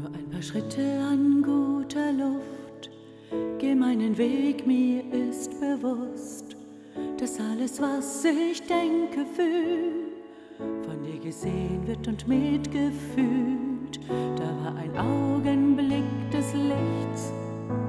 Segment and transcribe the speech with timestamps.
[0.00, 2.90] Nur ein paar Schritte an guter Luft,
[3.58, 6.56] geh meinen Weg, mir ist bewusst,
[7.18, 10.12] dass alles, was ich denke, fühl,
[10.84, 13.98] von dir gesehen wird und mitgefühlt.
[14.36, 17.32] Da war ein Augenblick des Lichts,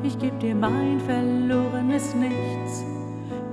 [0.03, 2.85] ich geb dir mein verlorenes Nichts,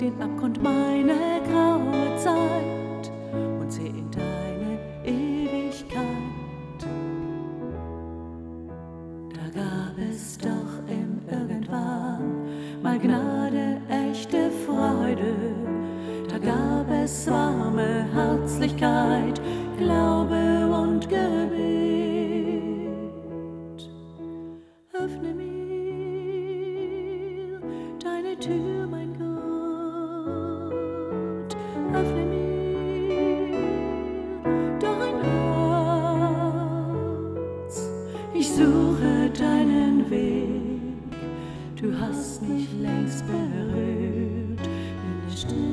[0.00, 3.12] den Abgrund meiner graue Zeit
[3.60, 4.45] und seh in deine
[9.98, 15.34] es doch im Irgendwann mal Gnade, echte Freude.
[16.29, 19.40] Da gab es warme Herzlichkeit,
[19.79, 21.16] Glaube und Gebet.
[24.93, 26.01] Öffne mir
[28.02, 29.26] deine Tür, mein Gott.
[31.95, 32.37] Öffne mir
[34.79, 35.26] dein
[41.79, 45.66] Du hast mich längst berührt in der Stille.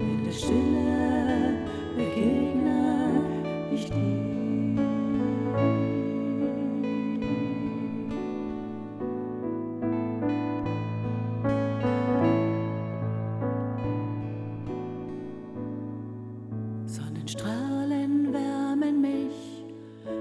[0.00, 1.58] In der Stille
[1.94, 3.20] begegne
[3.70, 4.24] ich dir.
[16.86, 19.64] Sonnenstrahlen wärmen mich,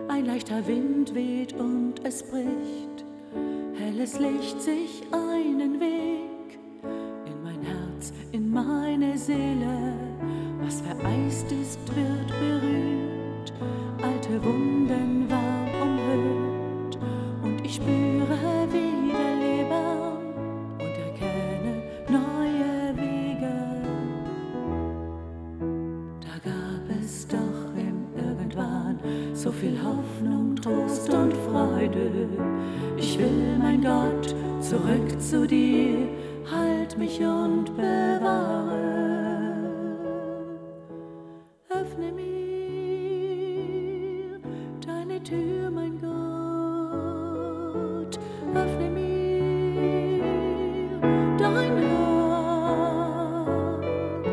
[0.10, 2.93] ein leichter Wind weht und es bricht,
[3.94, 6.60] helles Licht sich einen Weg
[7.26, 9.94] in mein Herz, in meine Seele,
[10.62, 13.54] was vereist ist, wird berührt,
[14.02, 15.23] alte Wunden
[29.34, 32.28] so viel Hoffnung, Trost und Freude.
[32.98, 36.08] Ich will, mein Gott, zurück zu dir,
[36.50, 38.94] halt mich und bewahre.
[41.70, 42.30] Öffne mir
[44.86, 46.10] deine Tür, mein Gott.
[48.54, 50.22] Öffne mir
[51.38, 51.78] dein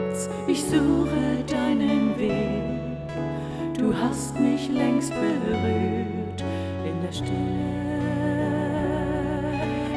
[0.04, 0.28] Herz.
[0.46, 1.39] Ich suche.
[1.39, 1.39] Du
[4.00, 6.42] hast mich längst berührt
[6.84, 7.30] in der Stille,